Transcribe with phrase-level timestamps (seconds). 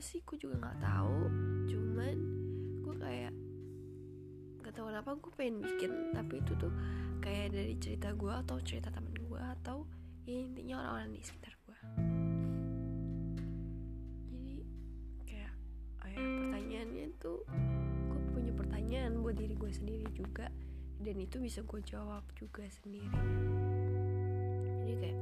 [0.00, 0.24] sih?
[0.24, 1.18] Gue juga nggak tahu.
[1.68, 2.16] Cuman
[2.80, 3.32] gue kayak
[4.64, 6.72] nggak tahu kenapa gue pengen bikin tapi itu tuh
[7.20, 9.84] kayak dari cerita gue atau cerita temen gue atau
[10.24, 11.78] ya intinya orang-orang di sekitar gue
[14.30, 14.56] jadi
[15.26, 15.52] kayak
[16.06, 17.40] ayah pertanyaannya tuh
[18.08, 20.48] gue punya pertanyaan buat diri gue sendiri juga.
[21.00, 23.08] Dan itu bisa gue jawab juga sendiri.
[24.84, 25.18] Jadi kayak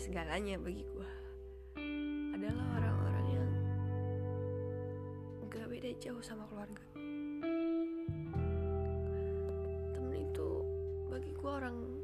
[0.00, 1.10] segalanya bagi gue
[2.32, 3.50] adalah orang-orang yang
[5.52, 6.80] gak beda jauh sama keluarga.
[9.92, 10.64] Temen itu
[11.12, 11.99] bagi gue orang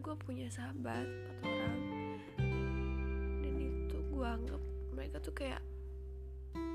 [0.00, 1.80] gue punya sahabat empat orang.
[3.44, 4.62] Dan itu gue anggap
[4.96, 5.60] mereka tuh kayak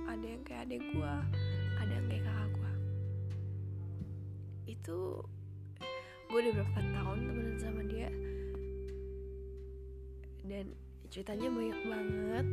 [0.06, 1.14] ada yang kayak adik gue
[1.82, 2.72] ada yang kayak kakak gue
[4.70, 5.00] itu
[6.30, 8.14] gue udah berapa tahun temenan sama dia.
[10.46, 10.66] Dan
[11.10, 12.48] ceritanya banyak banget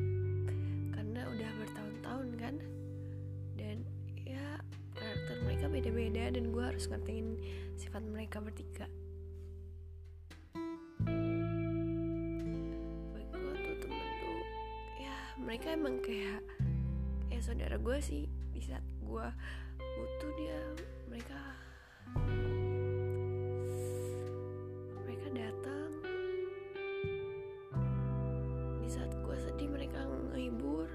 [0.97, 2.55] karena udah bertahun-tahun kan.
[3.61, 3.77] Dan
[4.25, 4.57] ya
[4.97, 7.37] karakter mereka beda-beda dan gue harus ngertiin
[7.77, 8.89] sifat mereka bertiga
[15.41, 16.45] mereka emang kayak
[17.33, 19.27] kayak saudara gue sih di saat gue
[19.81, 20.61] butuh dia
[21.09, 21.41] mereka
[25.01, 25.91] mereka datang.
[28.85, 30.89] Di saat gue sedih mereka ngehibur.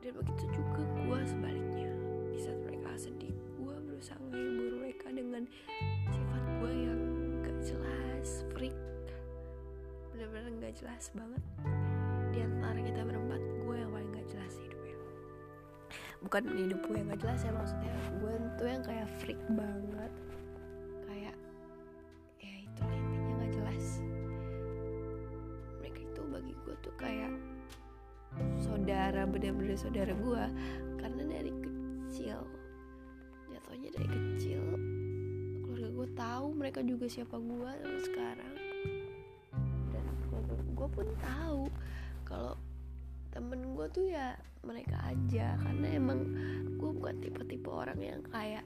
[0.00, 1.92] Dan begitu juga gue sebaliknya.
[2.32, 5.44] Di saat mereka sedih gue berusaha ngehibur mereka dengan
[6.08, 7.00] sifat gue yang
[7.44, 8.76] gak jelas freak.
[10.16, 11.44] Bener-bener gak jelas banget
[12.38, 14.96] di antara kita berempat gue yang paling gak jelas hidupnya.
[16.22, 17.90] Bukan hidup gue yang gak jelas ya maksudnya
[18.22, 20.12] gue tuh yang kayak freak banget.
[21.10, 21.34] Kayak
[22.38, 23.86] ya itu intinya gak jelas.
[25.82, 27.34] Mereka itu bagi gue tuh kayak
[28.62, 30.44] saudara bener-bener saudara gue.
[31.02, 32.38] Karena dari kecil
[33.50, 34.62] jatuhnya dari kecil
[35.66, 37.72] keluarga gue tahu mereka juga siapa gue
[38.06, 38.54] sekarang.
[39.90, 40.06] Dan
[40.78, 41.66] gue pun tahu
[42.28, 42.54] kalau
[43.32, 46.20] temen gue tuh ya mereka aja karena emang
[46.76, 48.64] gue bukan tipe-tipe orang yang kayak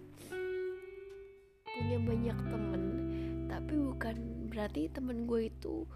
[1.62, 2.83] punya banyak temen.
[3.49, 4.17] Tapi bukan
[4.53, 5.87] berarti temen gue itu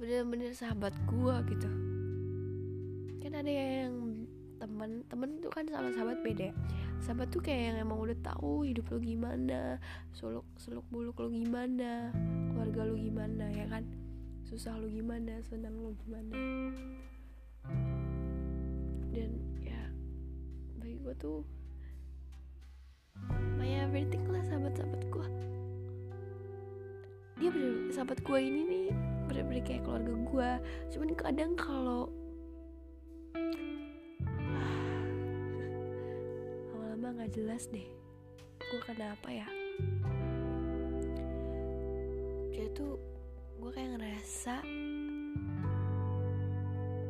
[0.00, 1.70] bener-bener sahabat gue gitu.
[3.22, 3.92] Kan ada yang
[4.56, 6.54] temen temen tuh kan sama sahabat beda ya.
[7.04, 9.76] sahabat tuh kayak yang emang udah tahu hidup lo gimana
[10.16, 12.08] seluk seluk buluk lo gimana
[12.50, 13.84] keluarga lo gimana ya kan
[14.46, 16.38] susah lo gimana senang lo gimana.
[19.10, 19.82] Dan ya
[20.78, 21.42] bagi gue tuh
[23.58, 25.26] my everything lah sahabat-sahabat gue
[27.36, 28.88] dia bener sahabat gue ini nih
[29.28, 30.50] bener-bener kayak keluarga gue
[30.94, 32.08] cuman kadang kalau
[36.70, 37.84] lama-lama nggak jelas deh
[38.66, 39.46] gue kenapa ya.
[42.50, 42.98] Dia tuh
[43.66, 44.62] gue kayak ngerasa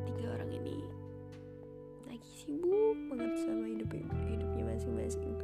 [0.09, 0.81] tiga orang ini
[2.09, 5.37] lagi sibuk banget sama hidup hidupnya masing-masing.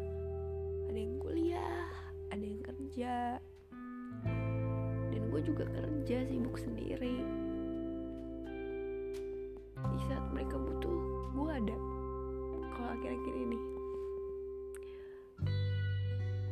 [0.88, 1.84] Ada yang kuliah
[2.32, 3.36] ada yang kerja.
[5.12, 7.20] Dan gue juga kerja sibuk sendiri.
[9.84, 10.96] Di saat mereka butuh
[11.37, 11.76] gue ada.
[12.72, 13.60] Kalau akhir-akhir ini.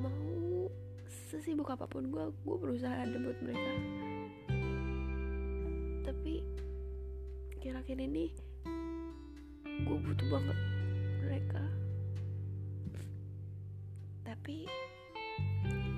[0.04, 0.68] Mau
[1.32, 4.09] sesibuk apa pun gue gue berusaha ada buat mereka
[7.60, 8.32] akhir-akhir ini
[9.84, 10.58] gue butuh banget
[11.20, 11.60] mereka.
[14.24, 14.64] Tapi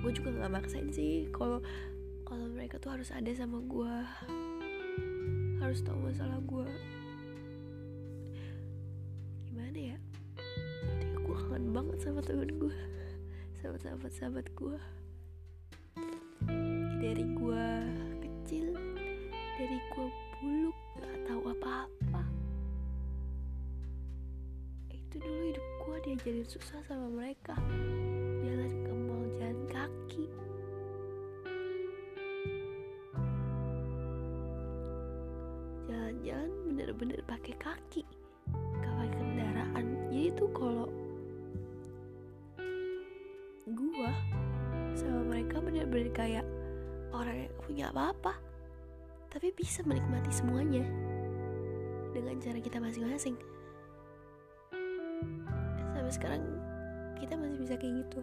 [0.03, 1.63] gue juga nggak maksain sih kalau
[2.27, 3.95] kalau mereka tuh harus ada sama gue
[5.63, 6.67] harus tahu masalah gue
[9.47, 9.97] gimana ya?
[10.83, 12.75] Tapi gue kangen banget sama temen gue
[13.63, 14.79] sama sahabat-sahabat gue
[16.99, 17.65] dari gue
[18.19, 18.75] kecil
[19.55, 22.23] dari gue buluk gak tahu apa-apa.
[24.91, 27.55] Itu dulu hidup gue diajarin susah sama mereka.
[28.43, 30.25] Jalan ke mall jalan kaki.
[35.87, 38.03] Jalan-jalan bener-bener pakai kaki
[38.83, 39.85] gak pakai kendaraan.
[40.11, 40.91] Jadi tuh kalau
[43.71, 44.11] gua
[44.91, 46.45] sama mereka bener-bener kayak
[47.15, 48.35] orang yang punya apa-apa
[49.33, 50.85] tapi bisa menikmati semuanya
[52.13, 53.33] dengan cara kita masing-masing.
[55.89, 56.43] Sampai sekarang
[57.17, 58.21] kita masih bisa kayak gitu.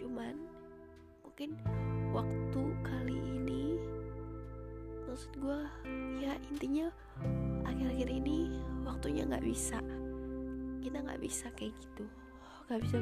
[0.00, 0.40] Cuman
[1.20, 1.60] mungkin
[2.16, 3.76] waktu kali ini
[5.04, 5.60] maksud gue
[6.24, 6.88] ya intinya
[7.68, 8.48] akhir-akhir ini
[8.88, 9.76] waktunya nggak bisa.
[10.80, 12.08] Kita nggak bisa kayak gitu.
[12.64, 12.96] Nggak bisa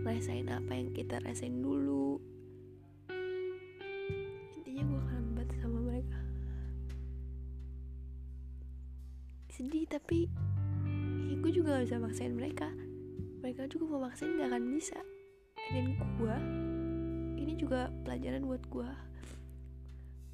[0.00, 2.16] ngerasain apa yang kita rasain dulu
[9.62, 10.26] sedih tapi
[11.30, 12.66] ya gue juga gak bisa maksain mereka.
[13.46, 14.98] Mereka juga mau maksain gak akan bisa.
[15.70, 16.36] Dan gue
[17.38, 18.90] ini juga pelajaran buat gue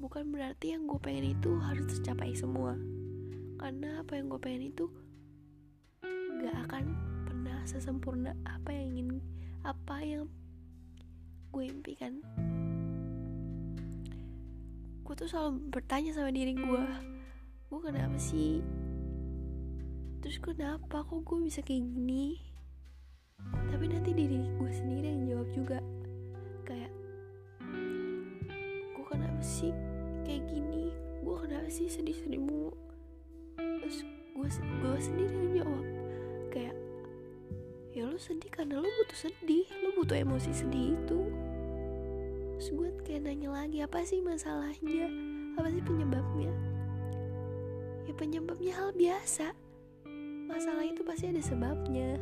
[0.01, 2.73] bukan berarti yang gue pengen itu harus tercapai semua.
[3.61, 4.89] Karena apa yang gue pengen itu
[6.41, 6.97] gak akan
[7.29, 9.21] pernah sesempurna apa yang ingin
[9.61, 10.25] apa yang
[11.53, 12.25] gue impikan.
[15.05, 16.81] Gue tuh selalu bertanya sama diri gue
[17.69, 18.65] gue kenapa sih
[20.19, 22.43] terus kenapa kok gue bisa kayak gini?
[23.71, 25.79] Tapi nanti diri gue sendiri yang jawab juga.
[26.67, 26.91] Kayak
[28.93, 29.71] gue kenapa sih
[30.27, 30.91] kayak gini?
[31.23, 32.75] Gue kenapa sih sedih-sedih mulu?
[33.55, 34.03] Terus
[34.35, 34.47] gue
[34.83, 35.85] gue sendiri yang jawab.
[36.51, 36.75] Kayak
[37.95, 39.65] ya lo sedih karena lo butuh sedih.
[39.87, 41.19] Lo butuh emosi sedih itu.
[42.59, 45.07] Terus gue kayak nanya lagi apa sih masalahnya?
[45.55, 46.51] Apa sih penyebabnya?
[48.03, 49.68] Ya penyebabnya hal biasa
[50.49, 52.17] masalah itu pasti ada sebabnya.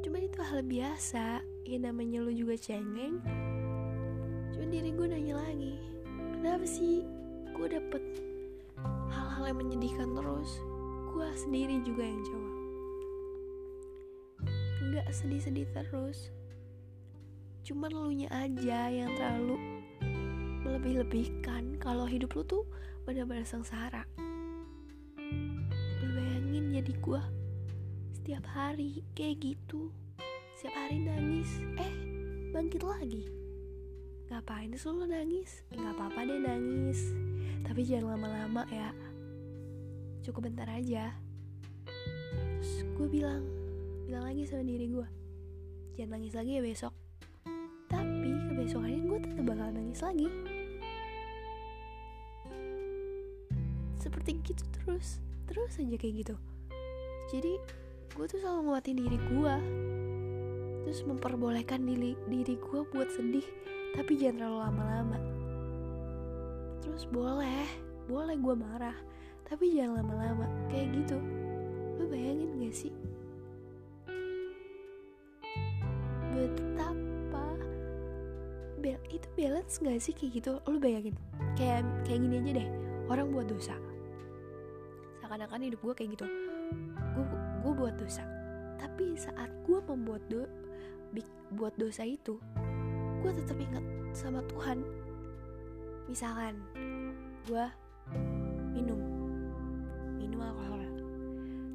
[0.00, 1.44] Cuman itu hal biasa.
[1.68, 3.20] Ya namanya lu juga cengeng.
[4.56, 5.92] Cuman diri gue nanya lagi
[6.42, 7.06] kenapa sih
[7.54, 8.02] gue dapet
[9.14, 10.58] hal-hal yang menyedihkan terus?
[11.14, 12.54] Gue sendiri juga yang jawab.
[14.90, 16.34] Nggak sedih-sedih terus.
[17.62, 19.54] Cuman lu nya aja yang terlalu
[20.66, 22.66] melebih-lebihkan kalau hidup lu tuh
[23.06, 24.02] benar-benar sengsara
[26.82, 27.22] jadi gue
[28.10, 29.94] setiap hari kayak gitu.
[30.58, 31.46] Setiap hari nangis.
[31.78, 31.94] Eh
[32.50, 33.30] bangkit lagi.
[34.26, 35.62] Ngapain sih lo nangis?
[35.70, 37.14] Eh, nggak apa-apa deh nangis.
[37.62, 38.90] Tapi jangan lama-lama ya.
[40.26, 41.14] Cukup bentar aja.
[42.58, 43.46] Terus gue bilang
[44.10, 45.06] bilang lagi sama diri gue
[45.94, 46.94] jangan nangis lagi ya besok.
[47.86, 50.26] Tapi kebesokannya gue tetap bakal nangis lagi.
[54.02, 56.34] Seperti gitu terus terus aja kayak gitu
[57.30, 57.60] jadi
[58.12, 59.56] gue tuh selalu nguatin diri gue
[60.82, 63.46] terus memperbolehkan diri diri gue buat sedih
[63.92, 65.18] tapi jangan terlalu lama-lama.
[66.80, 67.68] Terus boleh
[68.08, 68.96] boleh gue marah
[69.46, 70.46] tapi jangan lama-lama.
[70.72, 71.18] Kayak gitu.
[72.00, 72.92] Lo bayangin gak sih?
[76.32, 77.46] Betapa
[78.80, 80.52] bel itu balance gak sih kayak gitu?
[80.64, 81.14] Lo bayangin.
[81.56, 82.68] Kayak kayak gini aja deh.
[83.12, 83.76] Orang buat dosa.
[85.20, 86.41] Seakan-akan hidup gue kayak gitu
[87.14, 87.24] gue
[87.62, 88.24] gue buat dosa.
[88.80, 90.44] Tapi saat gue membuat do
[91.52, 92.40] buat dosa itu
[93.20, 93.84] gue tetap ingat
[94.16, 94.82] sama Tuhan.
[96.08, 96.58] Misalkan
[97.46, 97.64] gue
[98.74, 99.00] minum
[100.16, 100.82] minum alkohol.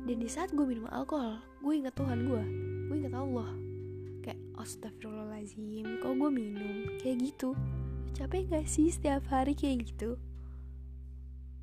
[0.07, 2.43] Dan di saat gue minum alkohol gue ingat Tuhan gue
[2.89, 3.49] gue ingat Allah.
[4.25, 6.75] Kayak astagfirullahaladzim kok gue minum?
[6.99, 7.55] Kayak gitu.
[8.17, 10.17] Capek gak sih setiap hari kayak gitu?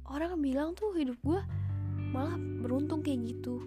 [0.06, 1.40] Orang bilang tuh hidup gue
[2.14, 3.58] malah beruntung kayak gitu.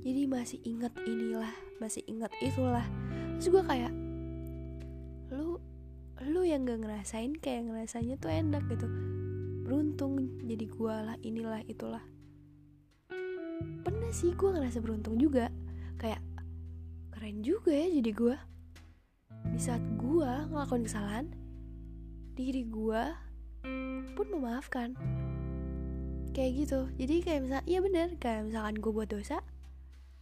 [0.00, 2.88] Jadi masih ingat inilah masih ingat itulah.
[3.36, 3.92] Terus gue kayak
[5.28, 5.60] lu
[6.24, 8.88] lu yang gak ngerasain kayak ngerasanya tuh enak gitu.
[9.68, 12.00] Beruntung jadi gue lah inilah itulah.
[13.84, 15.52] Pernah sih gue ngerasa beruntung juga.
[16.00, 16.24] Kayak
[17.12, 18.36] keren juga ya jadi gue
[19.52, 21.26] di saat gue ngelakuin kesalahan
[22.36, 23.02] diri gue
[24.12, 24.92] pun memaafkan
[26.36, 26.80] kayak gitu.
[27.00, 29.40] Jadi kayak misal iya bener kayak misalkan gue buat dosa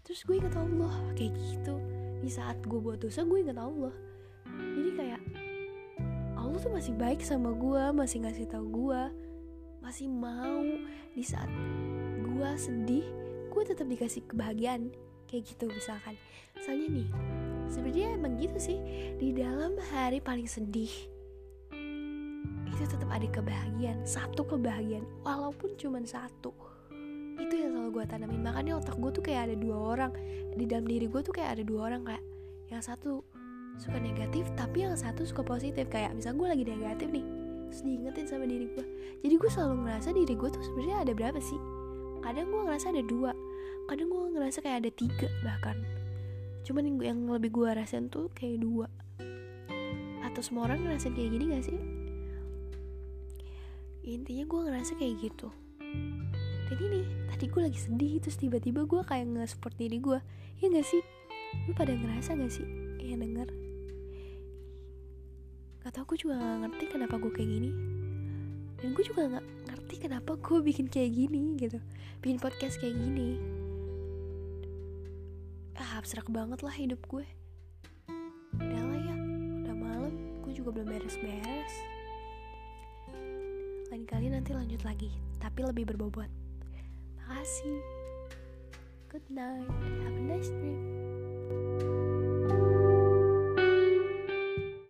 [0.06, 1.74] terus gue inget Allah kayak gitu.
[2.22, 3.90] Di saat gue buat dosa gue inget Allah.
[4.46, 5.20] Jadi kayak
[6.38, 9.02] Allah tuh masih baik sama gue masih ngasih tahu gue
[9.82, 10.62] masih mau.
[11.18, 11.50] Di saat
[12.22, 13.06] gue sedih
[13.50, 14.94] gue tetap dikasih kebahagiaan
[15.26, 16.14] kayak gitu misalkan.
[16.54, 17.08] Misalnya nih
[17.66, 18.78] sebenarnya emang gitu sih.
[19.18, 21.10] Di dalam hari paling sedih
[22.74, 26.50] itu tetap ada kebahagiaan satu kebahagiaan walaupun cuma satu.
[27.38, 28.42] Itu yang selalu gue tanamin.
[28.42, 30.12] Makanya otak gue tuh kayak ada dua orang.
[30.54, 32.24] Di dalam diri gue tuh kayak ada dua orang kayak
[32.70, 33.22] yang satu
[33.78, 35.86] suka negatif tapi yang satu suka positif.
[35.90, 38.86] Kayak misal gue lagi negatif nih terus diingetin sama diri gue
[39.26, 41.58] jadi gue selalu ngerasa diri gue tuh sebenarnya ada berapa sih?
[42.22, 43.32] Kadang gue ngerasa ada dua
[43.84, 45.76] kadang gue ngerasa kayak ada tiga bahkan.
[46.62, 48.86] Cuman yang, lebih gue rasain tuh kayak dua.
[50.22, 51.93] Atau semua orang ngerasain kayak gini gak sih
[54.04, 55.48] intinya gue ngerasa kayak gitu.
[56.68, 57.00] Dan ini
[57.32, 60.20] tadi gue lagi sedih terus tiba-tiba gue kayak nge-support diri gue
[60.60, 61.00] ya gak sih?
[61.64, 62.66] Lu pada ngerasa gak sih?
[63.00, 63.48] Yang denger.
[65.84, 67.70] Gak tau gue juga gak ngerti kenapa gue kayak gini.
[68.80, 71.80] Dan gue juga gak ngerti kenapa gue bikin kayak gini gitu.
[72.20, 73.40] Bikin podcast kayak gini.
[75.80, 77.24] Ah abstrak banget lah hidup gue.
[78.60, 79.16] Udah lah ya
[79.64, 80.12] udah malam.
[80.44, 81.93] Gue juga belum beres-beres
[83.94, 85.06] lain kali nanti lanjut lagi
[85.38, 86.26] tapi lebih berbobot.
[87.14, 87.78] Makasih.
[89.06, 89.70] Good night.
[90.02, 91.03] Have a nice dream